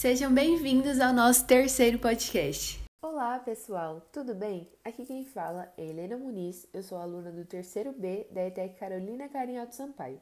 [0.00, 2.82] Sejam bem-vindos ao nosso terceiro podcast.
[3.02, 4.66] Olá, pessoal, tudo bem?
[4.82, 9.28] Aqui quem fala é Helena Muniz, eu sou aluna do terceiro B da ETEC Carolina
[9.28, 10.18] Carinhoto Sampaio.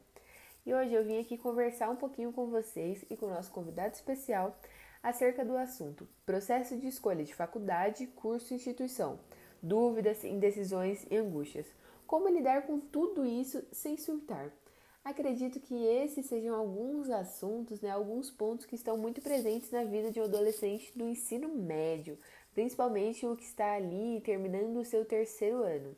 [0.65, 3.93] E hoje eu vim aqui conversar um pouquinho com vocês e com o nosso convidado
[3.93, 4.53] especial
[5.01, 9.17] acerca do assunto processo de escolha de faculdade, curso e instituição,
[9.63, 11.65] dúvidas, indecisões e angústias.
[12.05, 14.51] Como lidar com tudo isso sem surtar?
[15.03, 20.11] Acredito que esses sejam alguns assuntos, né, alguns pontos que estão muito presentes na vida
[20.11, 22.19] de um adolescente do ensino médio,
[22.53, 25.95] principalmente o que está ali terminando o seu terceiro ano.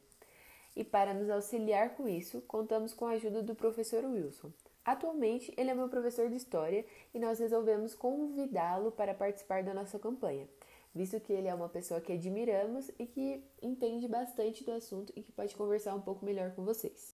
[0.76, 4.52] E para nos auxiliar com isso, contamos com a ajuda do professor Wilson.
[4.86, 10.00] Atualmente, ele é meu professor de história e nós resolvemos convidá-lo para participar da nossa
[10.00, 10.48] campanha,
[10.94, 15.22] visto que ele é uma pessoa que admiramos e que entende bastante do assunto e
[15.22, 17.11] que pode conversar um pouco melhor com vocês.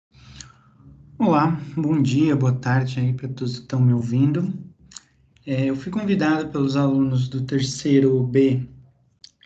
[1.27, 4.53] Olá, bom dia, boa tarde aí para todos que estão me ouvindo.
[5.47, 8.69] É, eu fui convidado pelos alunos do terceiro B,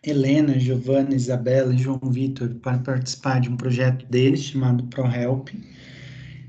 [0.03, 5.51] Helena, Giovana, Isabela e João Vitor, para participar de um projeto deles chamado ProHelp,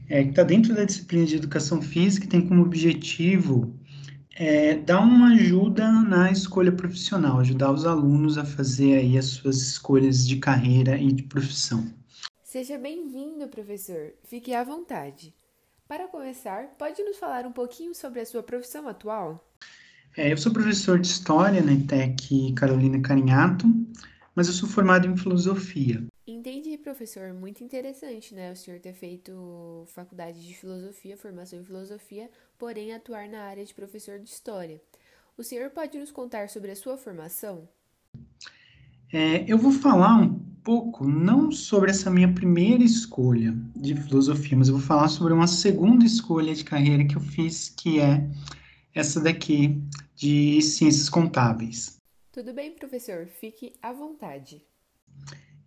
[0.09, 3.71] é, que está dentro da disciplina de Educação Física e tem como objetivo
[4.35, 9.57] é, dar uma ajuda na escolha profissional, ajudar os alunos a fazer aí as suas
[9.61, 11.85] escolhas de carreira e de profissão.
[12.49, 14.11] Seja bem-vindo, professor.
[14.23, 15.35] Fique à vontade.
[15.87, 19.47] Para começar, pode nos falar um pouquinho sobre a sua profissão atual?
[20.17, 23.67] É, eu sou professor de História na ETEC Carolina Carinhato,
[24.33, 26.03] mas eu sou formado em Filosofia.
[26.25, 27.35] Entendi, professor.
[27.35, 28.51] Muito interessante, né?
[28.51, 33.75] O senhor ter feito faculdade de Filosofia, formação em Filosofia, porém atuar na área de
[33.75, 34.81] professor de História.
[35.37, 37.69] O senhor pode nos contar sobre a sua formação?
[39.13, 44.67] É, eu vou falar um pouco, não sobre essa minha primeira escolha de filosofia, mas
[44.67, 48.29] eu vou falar sobre uma segunda escolha de carreira que eu fiz, que é
[48.93, 49.81] essa daqui
[50.15, 51.97] de ciências contábeis.
[52.31, 54.61] Tudo bem, professor, fique à vontade.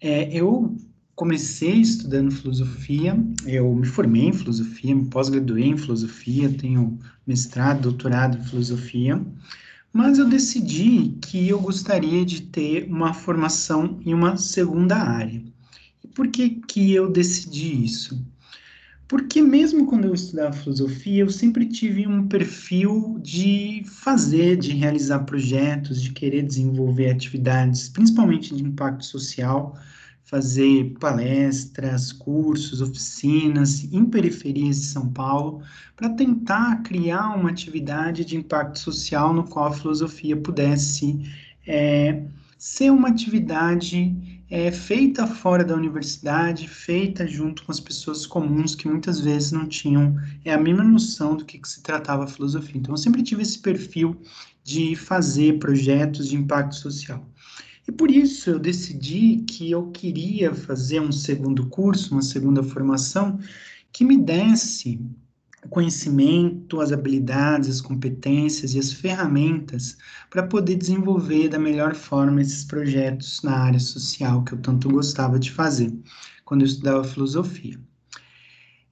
[0.01, 0.77] É, eu
[1.15, 3.17] comecei estudando filosofia,
[3.47, 9.21] eu me formei em filosofia, me pós-graduei em filosofia, tenho mestrado, doutorado em filosofia
[9.93, 15.43] mas eu decidi que eu gostaria de ter uma formação em uma segunda área.
[16.03, 18.25] E por que, que eu decidi isso?
[19.07, 25.19] Porque mesmo quando eu estudava filosofia, eu sempre tive um perfil de fazer, de realizar
[25.21, 29.77] projetos, de querer desenvolver atividades, principalmente de impacto social,
[30.25, 35.63] fazer palestras, cursos, oficinas em periferias de São Paulo,
[35.97, 41.21] para tentar criar uma atividade de impacto social no qual a filosofia pudesse
[41.67, 42.25] é,
[42.59, 48.87] ser uma atividade é, feita fora da universidade, feita junto com as pessoas comuns que
[48.87, 52.77] muitas vezes não tinham é, a mesma noção do que, que se tratava a filosofia.
[52.77, 54.21] Então, eu sempre tive esse perfil
[54.63, 57.27] de fazer projetos de impacto social.
[57.87, 63.39] E por isso eu decidi que eu queria fazer um segundo curso, uma segunda formação,
[63.93, 65.01] que me desse
[65.71, 69.97] conhecimento, as habilidades, as competências e as ferramentas
[70.29, 75.39] para poder desenvolver da melhor forma esses projetos na área social que eu tanto gostava
[75.39, 75.93] de fazer
[76.45, 77.79] quando eu estudava filosofia.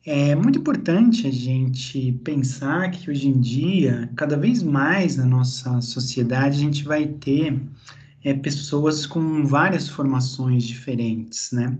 [0.06, 5.80] É muito importante a gente pensar que hoje em dia, cada vez mais na nossa
[5.82, 7.60] sociedade, a gente vai ter
[8.24, 11.78] é, pessoas com várias formações diferentes, né?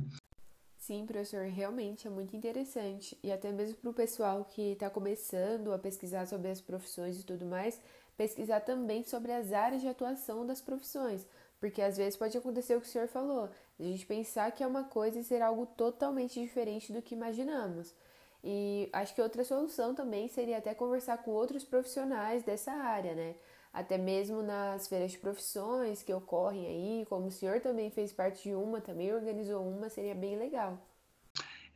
[0.78, 3.17] Sim, professor, realmente é muito interessante.
[3.23, 7.25] E até mesmo para o pessoal que está começando a pesquisar sobre as profissões e
[7.25, 7.81] tudo mais,
[8.17, 11.27] pesquisar também sobre as áreas de atuação das profissões.
[11.61, 14.67] Porque às vezes pode acontecer o que o senhor falou, a gente pensar que é
[14.67, 17.95] uma coisa e ser algo totalmente diferente do que imaginamos.
[18.43, 23.34] E acho que outra solução também seria até conversar com outros profissionais dessa área, né?
[23.72, 28.48] Até mesmo nas feiras de profissões que ocorrem aí, como o senhor também fez parte
[28.48, 30.78] de uma, também organizou uma, seria bem legal.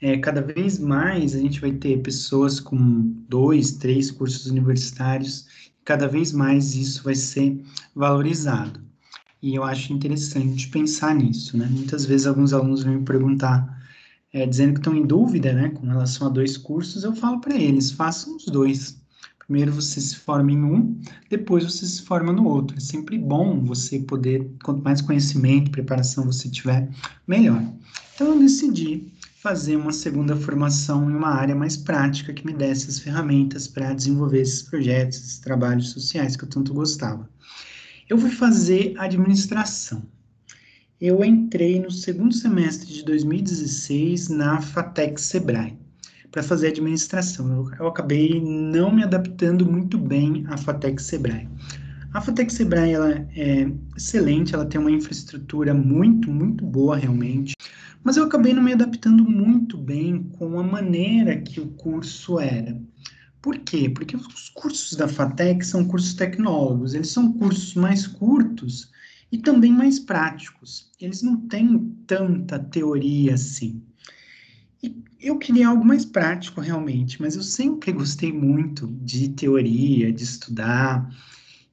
[0.01, 2.77] É, cada vez mais a gente vai ter pessoas com
[3.29, 5.47] dois, três cursos universitários,
[5.85, 7.63] cada vez mais isso vai ser
[7.95, 8.81] valorizado.
[9.41, 11.67] E eu acho interessante pensar nisso, né?
[11.71, 13.83] Muitas vezes alguns alunos vêm me perguntar,
[14.33, 17.55] é, dizendo que estão em dúvida, né, com relação a dois cursos, eu falo para
[17.57, 19.01] eles, façam os dois
[19.47, 20.99] Primeiro você se forma em um,
[21.29, 22.77] depois você se forma no outro.
[22.79, 26.89] É sempre bom você poder, quanto mais conhecimento, preparação você tiver,
[27.27, 27.63] melhor.
[28.15, 29.13] Então eu decidi
[29.43, 33.93] fazer uma segunda formação em uma área mais prática que me desse as ferramentas para
[33.93, 37.29] desenvolver esses projetos, esses trabalhos sociais que eu tanto gostava.
[38.09, 40.03] Eu fui fazer administração.
[40.99, 45.84] Eu entrei no segundo semestre de 2016 na FATEC Sebrae
[46.35, 47.49] para fazer administração.
[47.49, 51.49] Eu, eu, acabei não me adaptando muito bem à FATEC Sebrae.
[52.13, 57.55] A Fatec Sebrae ela é excelente, ela tem uma infraestrutura muito, muito boa realmente,
[58.03, 62.81] mas eu acabei não me adaptando muito bem com a maneira que o curso era.
[63.41, 63.89] Por quê?
[63.89, 68.91] Porque os cursos da FATEC são cursos tecnólogos, eles são cursos mais curtos
[69.31, 70.91] e também mais práticos.
[71.01, 73.81] Eles não têm tanta teoria assim.
[75.25, 81.11] Eu queria algo mais prático realmente, mas eu sempre gostei muito de teoria, de estudar,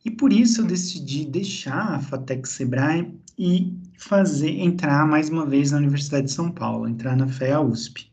[0.06, 5.71] e por isso eu decidi deixar a FATEC Sebrae e fazer entrar mais uma vez
[5.71, 8.09] na Universidade de São Paulo, entrar na FEA USP.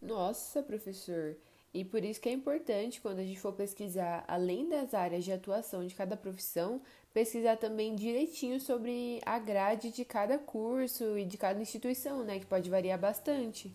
[0.00, 1.36] Nossa, professor,
[1.74, 5.32] e por isso que é importante, quando a gente for pesquisar, além das áreas de
[5.32, 6.80] atuação de cada profissão,
[7.12, 12.38] pesquisar também direitinho sobre a grade de cada curso e de cada instituição, né?
[12.38, 13.70] Que pode variar bastante.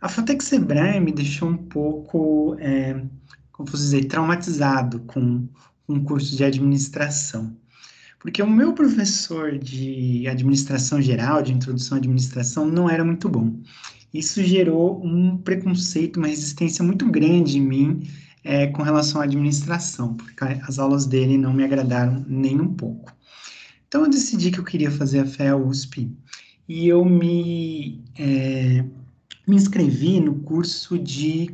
[0.00, 2.94] A FATEC Sebrae me deixou um pouco, é,
[3.52, 5.46] como posso dizer, traumatizado com
[5.88, 7.54] um curso de administração.
[8.18, 13.60] Porque o meu professor de administração geral, de introdução à administração, não era muito bom.
[14.12, 18.08] Isso gerou um preconceito, uma resistência muito grande em mim
[18.42, 23.12] é, com relação à administração, porque as aulas dele não me agradaram nem um pouco.
[23.86, 26.10] Então eu decidi que eu queria fazer a FEA USP
[26.68, 28.84] e eu me, é,
[29.50, 31.52] me inscrevi no curso de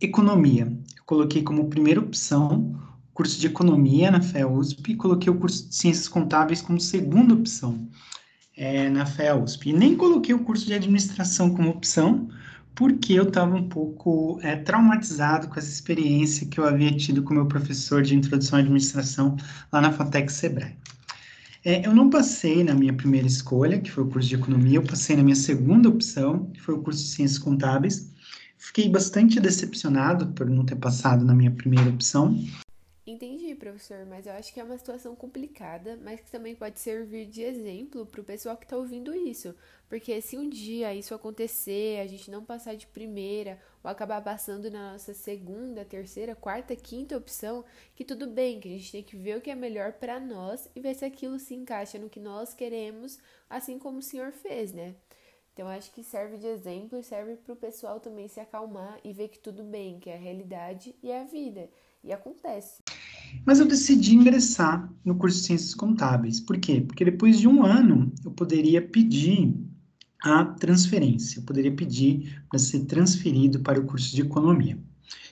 [0.00, 0.64] economia.
[0.96, 2.74] Eu coloquei como primeira opção
[3.12, 7.34] curso de economia na FEA USP e coloquei o curso de ciências contábeis como segunda
[7.34, 7.88] opção
[8.56, 9.70] é, na FEA USP.
[9.70, 12.28] E nem coloquei o curso de administração como opção,
[12.74, 17.34] porque eu estava um pouco é, traumatizado com essa experiência que eu havia tido com
[17.34, 19.36] meu professor de introdução à administração
[19.70, 20.76] lá na FATEC Sebrae.
[21.64, 24.82] É, eu não passei na minha primeira escolha, que foi o curso de economia, eu
[24.82, 28.12] passei na minha segunda opção, que foi o curso de ciências contábeis.
[28.58, 32.38] Fiquei bastante decepcionado por não ter passado na minha primeira opção,
[33.72, 37.42] professor, mas eu acho que é uma situação complicada, mas que também pode servir de
[37.42, 39.54] exemplo para o pessoal que está ouvindo isso.
[39.88, 44.70] Porque se um dia isso acontecer, a gente não passar de primeira ou acabar passando
[44.70, 47.64] na nossa segunda, terceira, quarta, quinta opção,
[47.94, 50.68] que tudo bem, que a gente tem que ver o que é melhor para nós
[50.76, 53.18] e ver se aquilo se encaixa no que nós queremos,
[53.48, 54.94] assim como o senhor fez, né?
[55.54, 59.12] Então, acho que serve de exemplo e serve para o pessoal também se acalmar e
[59.12, 61.70] ver que tudo bem, que é a realidade e é a vida.
[62.04, 62.82] E acontece.
[63.46, 66.38] Mas eu decidi ingressar no curso de Ciências Contábeis.
[66.38, 66.82] Por quê?
[66.82, 69.54] Porque depois de um ano eu poderia pedir
[70.22, 74.78] a transferência, eu poderia pedir para ser transferido para o curso de Economia.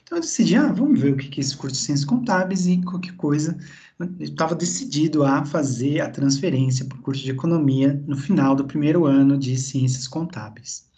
[0.03, 2.81] Então eu decidi, ah, vamos ver o que é esse curso de Ciências Contábeis e
[2.83, 3.57] qualquer coisa.
[3.99, 8.65] Eu estava decidido a fazer a transferência para o curso de Economia no final do
[8.65, 10.91] primeiro ano de Ciências Contábeis.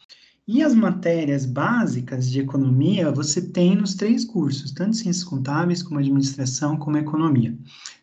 [0.46, 5.98] E as matérias básicas de economia você tem nos três cursos, tanto ciências contábeis, como
[5.98, 7.56] administração, como economia.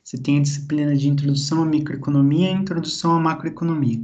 [0.04, 4.04] Você tem a disciplina de introdução à microeconomia e introdução à macroeconomia.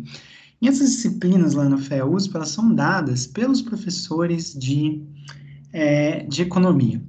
[0.61, 5.01] E essas disciplinas lá na FEA USP, elas são dadas pelos professores de,
[5.73, 7.01] é, de economia.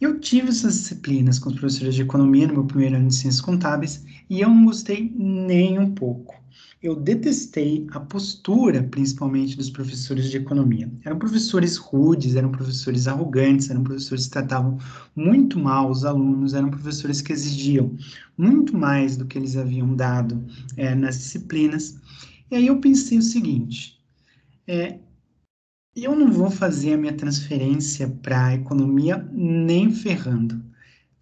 [0.00, 3.40] Eu tive essas disciplinas com os professores de economia no meu primeiro ano de ciências
[3.40, 6.40] contábeis e eu não gostei nem um pouco
[6.82, 10.90] eu detestei a postura, principalmente dos professores de economia.
[11.04, 14.78] Eram professores rudes, eram professores arrogantes, eram professores que tratavam
[15.14, 17.94] muito mal os alunos, eram professores que exigiam
[18.36, 20.42] muito mais do que eles haviam dado
[20.76, 21.98] é, nas disciplinas.
[22.50, 23.98] E aí eu pensei o seguinte:
[24.66, 24.98] é,
[25.94, 30.70] eu não vou fazer a minha transferência para a economia nem ferrando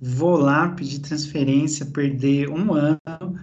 [0.01, 3.01] vou lá pedir transferência, perder um ano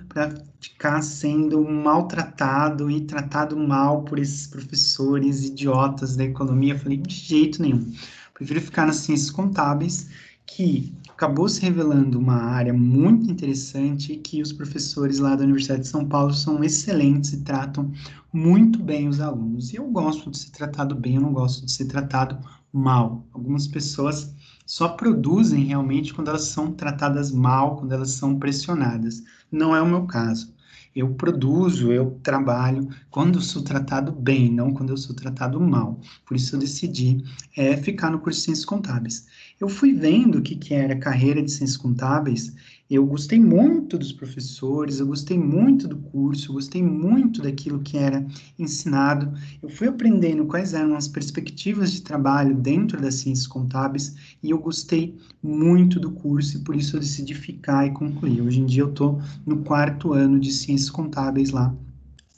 [0.08, 6.74] para ficar sendo maltratado e tratado mal por esses professores idiotas da economia.
[6.74, 7.94] Eu falei, de jeito nenhum.
[8.34, 10.10] Prefiro ficar nas ciências contábeis,
[10.46, 15.88] que acabou se revelando uma área muito interessante que os professores lá da Universidade de
[15.88, 17.90] São Paulo são excelentes e tratam
[18.34, 19.72] muito bem os alunos.
[19.72, 22.38] E eu gosto de ser tratado bem, eu não gosto de ser tratado
[22.72, 23.26] mal.
[23.32, 29.24] Algumas pessoas só produzem realmente quando elas são tratadas mal, quando elas são pressionadas.
[29.50, 30.54] Não é o meu caso.
[30.94, 36.00] Eu produzo, eu trabalho quando eu sou tratado bem, não quando eu sou tratado mal.
[36.26, 37.24] Por isso eu decidi
[37.56, 39.28] é, ficar no curso de Ciências Contábeis.
[39.60, 42.54] Eu fui vendo o que, que era carreira de Ciências Contábeis
[42.88, 47.98] eu gostei muito dos professores, eu gostei muito do curso, eu gostei muito daquilo que
[47.98, 48.24] era
[48.60, 49.34] ensinado.
[49.62, 54.60] Eu fui aprendendo quais eram as perspectivas de trabalho dentro das ciências contábeis e eu
[54.60, 58.40] gostei muito do curso e por isso eu decidi ficar e concluir.
[58.40, 61.76] Hoje em dia eu estou no quarto ano de ciências contábeis lá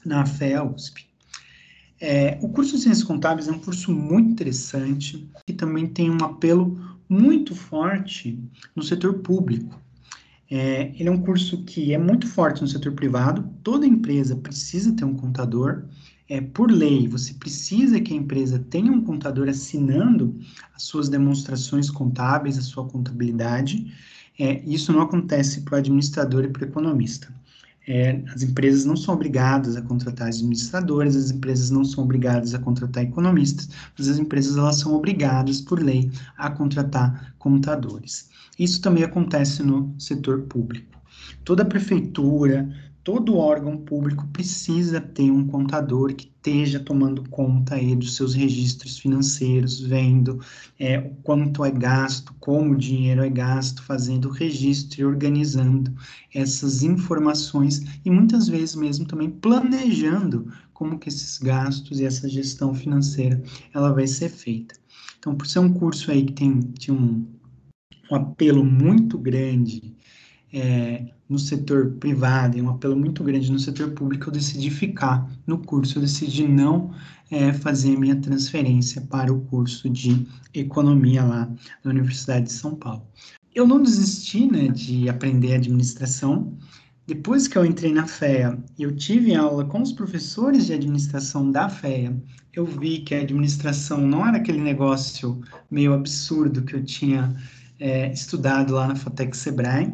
[0.06, 1.06] na FEA USP.
[2.00, 6.24] É, o curso de Ciências Contábeis é um curso muito interessante e também tem um
[6.24, 8.40] apelo muito forte
[8.76, 9.80] no setor público.
[10.50, 14.94] É, ele é um curso que é muito forte no setor privado, toda empresa precisa
[14.94, 15.84] ter um contador.
[16.30, 20.38] É, por lei, você precisa que a empresa tenha um contador assinando
[20.74, 23.94] as suas demonstrações contábeis, a sua contabilidade.
[24.40, 27.34] É, isso não acontece para o administrador e para o economista.
[27.88, 32.60] É, as empresas não são obrigadas a contratar administradores, as empresas não são obrigadas a
[32.60, 38.30] contratar economistas, mas as empresas elas são obrigadas, por lei, a contratar contadores.
[38.60, 40.98] Isso também acontece no setor público.
[41.46, 42.70] Toda prefeitura,
[43.08, 49.00] todo órgão público precisa ter um contador que esteja tomando conta aí dos seus registros
[49.00, 50.42] financeiros, vendo
[50.78, 55.96] é, o quanto é gasto, como o dinheiro é gasto, fazendo o registro e organizando
[56.36, 62.76] essas informações e muitas vezes mesmo também planejando como que esses gastos e essa gestão
[62.76, 63.42] financeira
[63.74, 64.76] ela vai ser feita.
[65.18, 67.26] Então, por ser um curso aí que tem, tem um,
[68.12, 69.96] um apelo muito grande
[70.54, 75.30] é, no setor privado e um apelo muito grande no setor público, eu decidi ficar
[75.46, 76.94] no curso, eu decidi não
[77.30, 81.50] é, fazer minha transferência para o curso de economia lá
[81.84, 83.06] na Universidade de São Paulo.
[83.54, 86.56] Eu não desisti né, de aprender administração.
[87.06, 91.50] Depois que eu entrei na FEA e eu tive aula com os professores de administração
[91.52, 92.16] da FEA,
[92.54, 97.36] eu vi que a administração não era aquele negócio meio absurdo que eu tinha
[97.80, 99.94] é, estudado lá na Fotec Sebrae,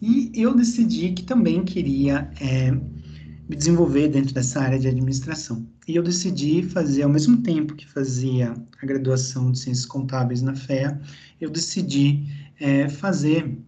[0.00, 5.66] e eu decidi que também queria é, me desenvolver dentro dessa área de administração.
[5.86, 10.54] E eu decidi fazer, ao mesmo tempo que fazia a graduação de Ciências Contábeis na
[10.54, 11.00] FEA,
[11.40, 12.24] eu decidi
[12.58, 13.58] é, fazer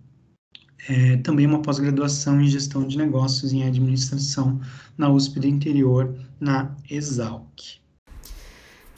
[0.89, 4.61] é, também uma pós-graduação em Gestão de Negócios em Administração
[4.97, 7.82] na USP do Interior, na Exalc.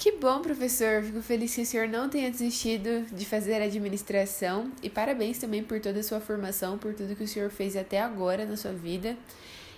[0.04, 1.02] Que bom, professor.
[1.02, 5.80] Fico feliz que o senhor não tenha desistido de fazer administração e parabéns também por
[5.80, 9.16] toda a sua formação, por tudo que o senhor fez até agora na sua vida.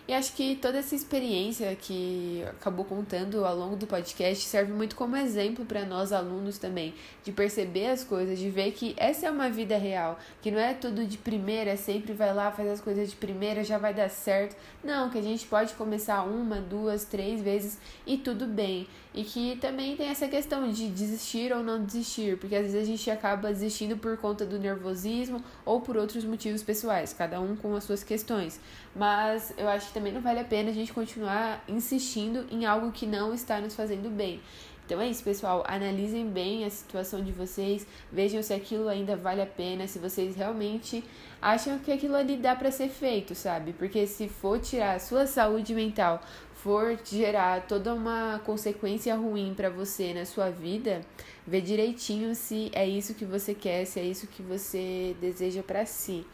[0.08, 4.94] E acho que toda essa experiência que acabou contando ao longo do podcast serve muito
[4.94, 9.30] como exemplo para nós alunos também, de perceber as coisas, de ver que essa é
[9.30, 13.10] uma vida real, que não é tudo de primeira, sempre vai lá, faz as coisas
[13.10, 14.56] de primeira, já vai dar certo.
[14.82, 18.86] Não, que a gente pode começar uma, duas, três vezes e tudo bem.
[19.16, 22.84] E que também tem essa questão de desistir ou não desistir, porque às vezes a
[22.84, 27.74] gente acaba desistindo por conta do nervosismo ou por outros motivos pessoais, cada um com
[27.74, 28.60] as suas questões.
[28.94, 32.92] Mas eu acho que também não vale a pena a gente continuar insistindo em algo
[32.92, 34.38] que não está nos fazendo bem.
[34.86, 35.64] Então é isso, pessoal.
[35.66, 40.36] Analisem bem a situação de vocês, vejam se aquilo ainda vale a pena, se vocês
[40.36, 41.02] realmente
[41.42, 43.72] acham que aquilo ali dá para ser feito, sabe?
[43.72, 46.22] Porque se for tirar a sua saúde mental,
[46.54, 51.00] for gerar toda uma consequência ruim para você na sua vida,
[51.44, 55.84] vê direitinho se é isso que você quer, se é isso que você deseja para
[55.84, 56.24] si.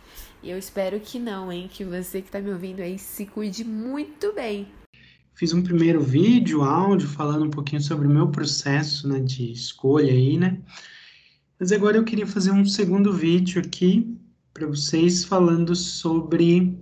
[0.43, 1.71] E eu espero que não, hein?
[1.73, 4.82] Que você que tá me ouvindo aí se cuide muito bem.
[5.35, 10.13] Fiz um primeiro vídeo, áudio, falando um pouquinho sobre o meu processo né, de escolha
[10.13, 10.59] aí, né?
[11.59, 14.17] Mas agora eu queria fazer um segundo vídeo aqui
[14.53, 16.77] para vocês falando sobre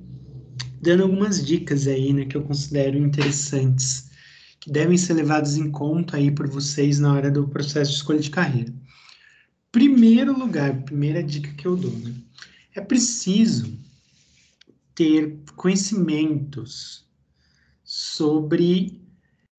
[0.80, 4.10] dando algumas dicas aí, né, que eu considero interessantes,
[4.58, 8.18] que devem ser levadas em conta aí por vocês na hora do processo de escolha
[8.18, 8.72] de carreira.
[9.70, 12.14] Primeiro lugar, primeira dica que eu dou, né,
[12.74, 13.78] é preciso
[14.94, 17.09] ter conhecimentos
[17.92, 19.02] sobre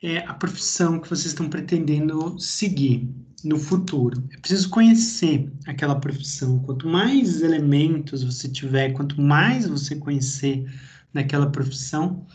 [0.02, 4.24] é, a profissão que vocês estão pretendendo seguir no futuro.
[4.32, 6.60] É preciso conhecer aquela profissão.
[6.60, 10.66] Quanto mais elementos você tiver, quanto mais você conhecer
[11.14, 12.26] naquela profissão,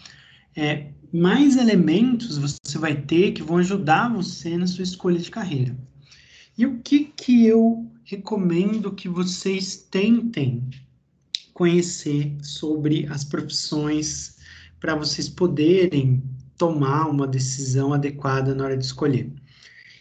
[0.55, 5.75] é, mais elementos você vai ter que vão ajudar você na sua escolha de carreira.
[6.59, 10.63] E o que, que eu recomendo que vocês tentem
[11.55, 14.36] conhecer sobre as profissões
[14.81, 16.23] para vocês poderem
[16.57, 19.31] tomar uma decisão adequada na hora de escolher?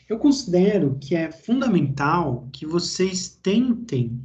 [0.08, 4.22] Eu considero que é fundamental que vocês tentem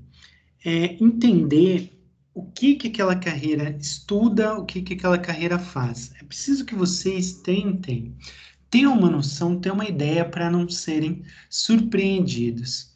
[0.64, 1.98] é, entender
[2.34, 6.12] o que que aquela carreira estuda, o que que aquela carreira faz.
[6.20, 8.14] É preciso que vocês tentem
[8.70, 12.90] ter uma noção, ter uma ideia para não serem surpreendidos.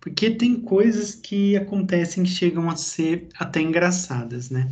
[0.00, 4.68] Porque tem coisas que acontecem que chegam a ser até engraçadas, né?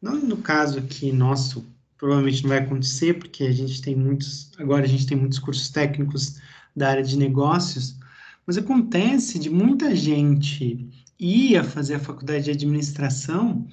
[0.00, 1.71] Não no caso aqui nosso,
[2.02, 5.70] provavelmente não vai acontecer, porque a gente tem muitos, agora a gente tem muitos cursos
[5.70, 6.40] técnicos
[6.74, 7.96] da área de negócios,
[8.44, 13.68] mas acontece de muita gente ia fazer a faculdade de administração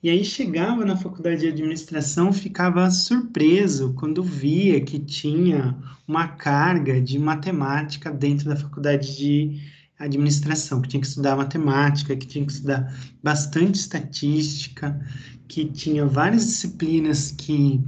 [0.00, 7.00] e aí chegava na faculdade de administração, ficava surpreso quando via que tinha uma carga
[7.00, 9.60] de matemática dentro da faculdade de
[10.04, 15.00] administração, que tinha que estudar matemática, que tinha que estudar bastante estatística,
[15.48, 17.80] que tinha várias disciplinas que,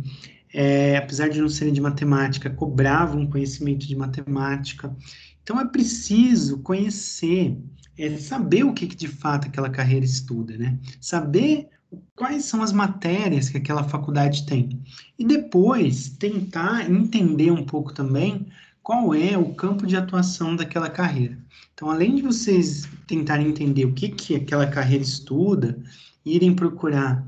[0.52, 4.94] é, apesar de não serem de matemática, cobravam conhecimento de matemática.
[5.42, 7.58] Então é preciso conhecer,
[7.98, 10.78] é, saber o que, que de fato aquela carreira estuda, né?
[11.00, 11.68] Saber
[12.16, 14.82] quais são as matérias que aquela faculdade tem.
[15.18, 18.46] E depois tentar entender um pouco também
[18.82, 21.38] qual é o campo de atuação daquela carreira.
[21.74, 25.76] Então, além de vocês tentarem entender o que, que aquela carreira estuda,
[26.24, 27.26] irem procurar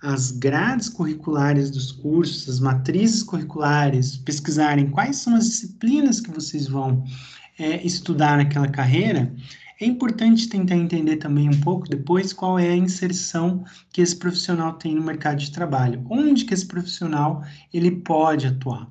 [0.00, 6.68] as grades curriculares dos cursos, as matrizes curriculares, pesquisarem quais são as disciplinas que vocês
[6.68, 7.04] vão
[7.58, 9.34] é, estudar naquela carreira,
[9.80, 14.74] é importante tentar entender também um pouco depois qual é a inserção que esse profissional
[14.74, 18.88] tem no mercado de trabalho, onde que esse profissional ele pode atuar.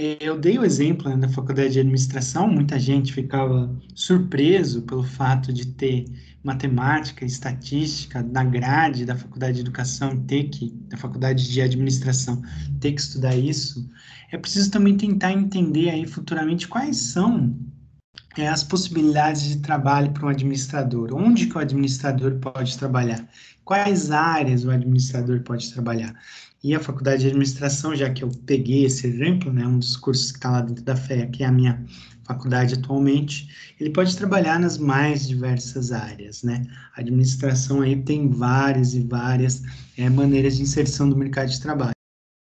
[0.00, 5.02] É, eu dei o exemplo né, da faculdade de administração, muita gente ficava surpreso pelo
[5.02, 6.04] fato de ter
[6.44, 12.40] matemática, estatística na grade da faculdade de educação, ter que, da faculdade de administração,
[12.78, 13.90] ter que estudar isso.
[14.30, 17.58] É preciso também tentar entender aí futuramente quais são
[18.36, 21.12] é, as possibilidades de trabalho para um administrador.
[21.12, 23.28] Onde que o administrador pode trabalhar?
[23.64, 26.14] Quais áreas o administrador pode trabalhar?
[26.62, 30.32] E a faculdade de administração, já que eu peguei esse exemplo, né, um dos cursos
[30.32, 31.84] que está lá dentro da FEA, que é a minha
[32.24, 33.48] faculdade atualmente,
[33.80, 36.66] ele pode trabalhar nas mais diversas áreas, né?
[36.94, 39.62] A administração aí tem várias e várias
[39.96, 41.92] é, maneiras de inserção do mercado de trabalho.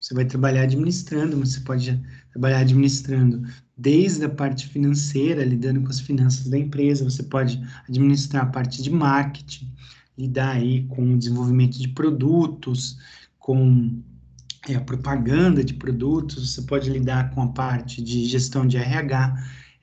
[0.00, 3.42] Você vai trabalhar administrando, mas você pode trabalhar administrando
[3.76, 8.82] desde a parte financeira, lidando com as finanças da empresa, você pode administrar a parte
[8.82, 9.72] de marketing,
[10.16, 12.98] lidar aí com o desenvolvimento de produtos,
[13.44, 14.02] com
[14.66, 19.34] é, a propaganda de produtos, você pode lidar com a parte de gestão de RH,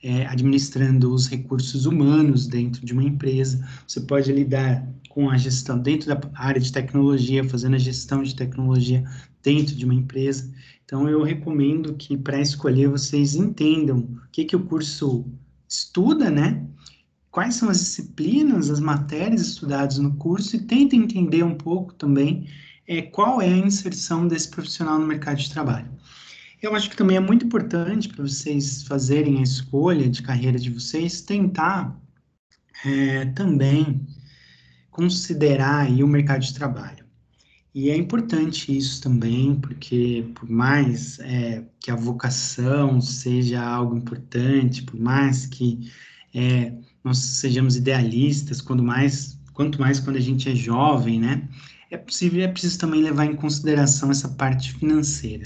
[0.01, 5.77] é, administrando os recursos humanos dentro de uma empresa, você pode lidar com a gestão
[5.77, 9.03] dentro da área de tecnologia, fazendo a gestão de tecnologia
[9.43, 10.51] dentro de uma empresa.
[10.83, 15.23] Então, eu recomendo que para escolher vocês entendam o que, que o curso
[15.69, 16.65] estuda, né?
[17.29, 22.47] Quais são as disciplinas, as matérias estudadas no curso e tentem entender um pouco também
[22.87, 25.89] é, qual é a inserção desse profissional no mercado de trabalho.
[26.61, 30.69] Eu acho que também é muito importante para vocês fazerem a escolha de carreira de
[30.69, 31.99] vocês, tentar
[32.85, 34.05] é, também
[34.91, 37.01] considerar aí o mercado de trabalho.
[37.73, 44.83] E é importante isso também, porque por mais é, que a vocação seja algo importante,
[44.83, 45.89] por mais que
[46.33, 51.43] é, nós sejamos idealistas, quando mais, quanto mais quando a gente é jovem, né?
[51.91, 55.45] É possível, é preciso também levar em consideração essa parte financeira.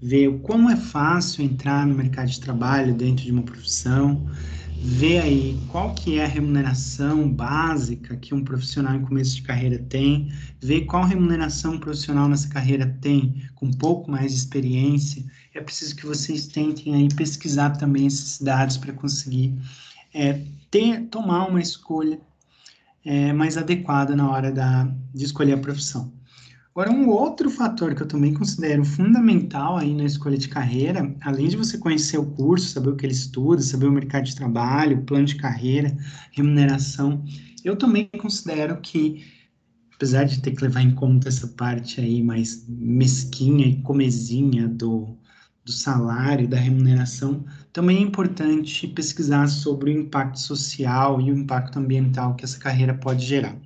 [0.00, 4.24] Ver como é fácil entrar no mercado de trabalho dentro de uma profissão,
[4.80, 9.78] ver aí qual que é a remuneração básica que um profissional em começo de carreira
[9.78, 15.24] tem, ver qual remuneração um profissional nessa carreira tem com um pouco mais de experiência.
[15.52, 19.58] É preciso que vocês tentem aí pesquisar também esses dados para conseguir
[20.14, 22.20] é, ter, tomar uma escolha
[23.04, 24.84] é, mais adequada na hora da,
[25.14, 26.12] de escolher a profissão.
[26.72, 31.48] Agora, um outro fator que eu também considero fundamental aí na escolha de carreira, além
[31.48, 35.02] de você conhecer o curso, saber o que ele estuda, saber o mercado de trabalho,
[35.02, 35.96] plano de carreira,
[36.30, 37.24] remuneração,
[37.64, 39.24] eu também considero que,
[39.94, 45.18] apesar de ter que levar em conta essa parte aí mais mesquinha e comezinha do,
[45.70, 51.78] do salário, da remuneração, também é importante pesquisar sobre o impacto social e o impacto
[51.78, 53.56] ambiental que essa carreira pode gerar.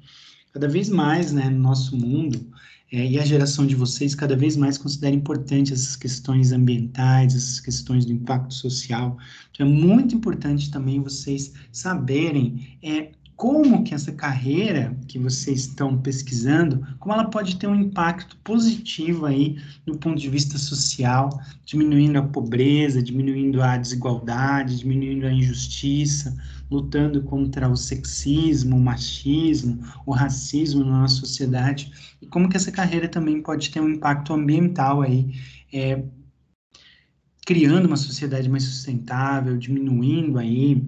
[0.53, 2.47] Cada vez mais, né, no nosso mundo,
[2.93, 7.59] é, e a geração de vocês cada vez mais considera importante essas questões ambientais, essas
[7.59, 9.17] questões do impacto social.
[9.51, 15.99] Então, é muito importante também vocês saberem é, como que essa carreira que vocês estão
[15.99, 21.31] pesquisando, como ela pode ter um impacto positivo aí do ponto de vista social,
[21.65, 26.37] diminuindo a pobreza, diminuindo a desigualdade, diminuindo a injustiça,
[26.71, 31.93] lutando contra o sexismo, o machismo, o racismo na nossa sociedade,
[32.23, 35.35] e como que essa carreira também pode ter um impacto ambiental aí,
[35.73, 36.05] é,
[37.45, 40.83] criando uma sociedade mais sustentável, diminuindo aí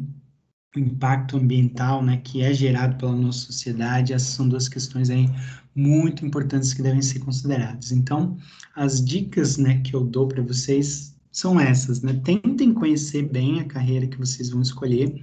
[0.76, 5.28] o impacto ambiental, né, que é gerado pela nossa sociedade, essas são duas questões aí
[5.74, 7.92] muito importantes que devem ser consideradas.
[7.92, 8.36] Então,
[8.74, 12.14] as dicas, né, que eu dou para vocês são essas, né?
[12.24, 15.22] Tentem conhecer bem a carreira que vocês vão escolher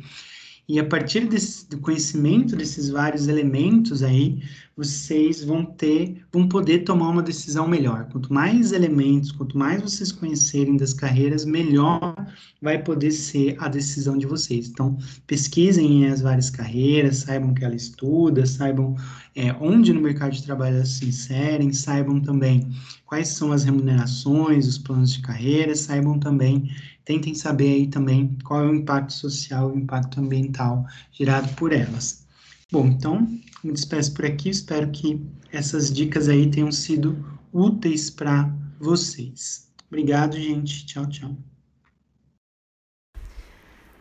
[0.68, 4.42] E a partir desse, do conhecimento desses vários elementos aí,
[4.76, 8.08] vocês vão ter, vão poder tomar uma decisão melhor.
[8.12, 12.16] Quanto mais elementos, quanto mais vocês conhecerem das carreiras, melhor
[12.62, 14.70] vai poder ser a decisão de vocês.
[14.70, 14.98] Então,
[15.28, 18.96] pesquisem as várias carreiras, saibam que ela estuda, saibam
[19.36, 22.68] é, onde no mercado de trabalho elas se inserem, saibam também
[23.06, 26.72] quais são as remunerações, os planos de carreira, saibam também,
[27.06, 31.74] tentem saber aí também qual é o impacto social e o impacto ambiental gerado por
[31.74, 32.26] elas.
[32.72, 33.28] Bom, então,
[33.64, 39.72] me despeço por aqui, espero que essas dicas aí tenham sido úteis para vocês.
[39.88, 40.86] Obrigado, gente.
[40.86, 41.38] Tchau, tchau.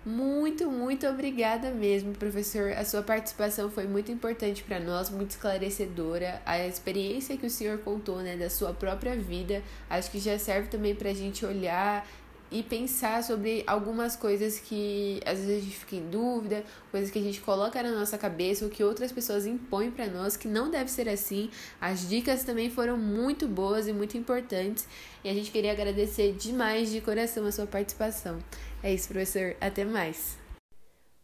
[0.04, 2.72] Muito, muito obrigada mesmo, professor.
[2.72, 6.42] A sua participação foi muito importante para nós, muito esclarecedora.
[6.44, 10.68] A experiência que o senhor contou, né, da sua própria vida, acho que já serve
[10.68, 12.04] também para a gente olhar
[12.52, 17.18] e pensar sobre algumas coisas que às vezes a gente fica em dúvida, coisas que
[17.18, 20.70] a gente coloca na nossa cabeça ou que outras pessoas impõem para nós, que não
[20.70, 21.50] deve ser assim.
[21.80, 24.86] As dicas também foram muito boas e muito importantes
[25.24, 28.38] e a gente queria agradecer demais de coração a sua participação.
[28.82, 29.56] É isso, professor.
[29.60, 30.36] Até mais.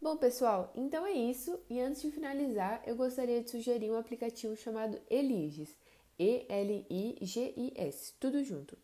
[0.01, 1.59] Bom, pessoal, então é isso.
[1.69, 5.77] E antes de finalizar, eu gostaria de sugerir um aplicativo chamado Eliges.
[6.17, 8.77] E-L-I-G-I-S, tudo junto.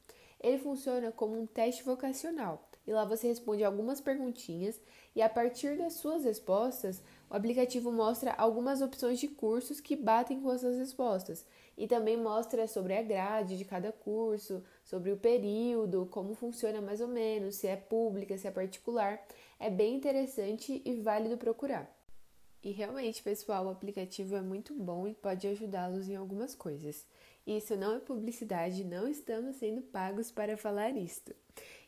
[0.45, 4.79] Ele funciona como um teste vocacional e lá você responde algumas perguntinhas
[5.15, 10.39] e a partir das suas respostas, o aplicativo mostra algumas opções de cursos que batem
[10.39, 11.43] com essas respostas
[11.75, 17.01] e também mostra sobre a grade de cada curso, sobre o período, como funciona mais
[17.01, 19.25] ou menos, se é pública, se é particular.
[19.59, 21.91] É bem interessante e válido procurar.
[22.61, 27.05] E realmente, pessoal, o aplicativo é muito bom e pode ajudá-los em algumas coisas.
[27.45, 31.35] Isso não é publicidade, não estamos sendo pagos para falar isto.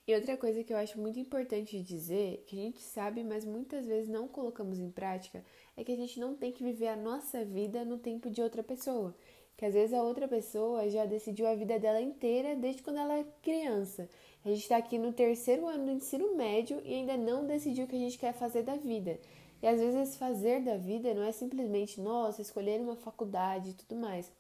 [0.08, 3.88] E outra coisa que eu acho muito importante dizer, que a gente sabe, mas muitas
[3.88, 5.44] vezes não colocamos em prática,
[5.76, 8.62] é que a gente não tem que viver a nossa vida no tempo de outra
[8.62, 9.16] pessoa.
[9.58, 13.18] Que às vezes a outra pessoa já decidiu a vida dela inteira desde quando ela
[13.18, 14.08] é criança.
[14.46, 17.88] A gente está aqui no terceiro ano do ensino médio e ainda não decidiu o
[17.88, 19.20] que a gente quer fazer da vida.
[19.60, 24.00] E às vezes fazer da vida não é simplesmente, nossa, escolher uma faculdade e tudo
[24.00, 24.32] mais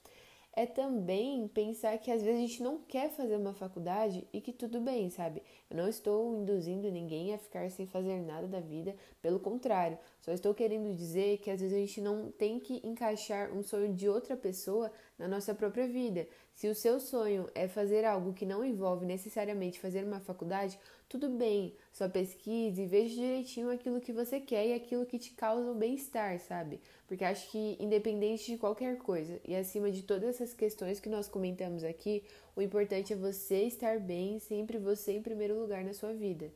[0.57, 4.51] é também pensar que às vezes a gente não quer fazer uma faculdade e que
[4.51, 5.43] tudo bem, sabe?
[5.69, 10.31] Eu não estou induzindo ninguém a ficar sem fazer nada da vida, pelo contrário, só
[10.31, 14.09] estou querendo dizer que às vezes a gente não tem que encaixar um sonho de
[14.09, 16.27] outra pessoa na nossa própria vida.
[16.55, 21.29] Se o seu sonho é fazer algo que não envolve necessariamente fazer uma faculdade, tudo
[21.29, 25.71] bem, só pesquise e veja direitinho aquilo que você quer e aquilo que te causa
[25.71, 26.81] o bem-estar, sabe?
[27.07, 31.29] Porque acho que independente de qualquer coisa e acima de todas essas questões que nós
[31.29, 32.23] comentamos aqui,
[32.55, 36.51] o importante é você estar bem, sempre você em primeiro lugar na sua vida.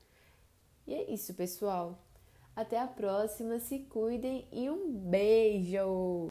[0.86, 1.98] E é isso, pessoal.
[2.54, 6.20] Até a próxima, se cuidem e um beijo!